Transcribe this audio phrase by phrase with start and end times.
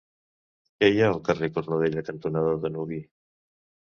[0.83, 3.01] Què hi ha al carrer Cornudella cantonada Danubi?